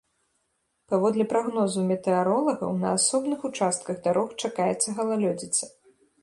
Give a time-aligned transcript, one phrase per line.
[0.93, 5.63] Паводле прагнозу метэаролагаў, на асобных участках дарог чакаецца галалёдзіца.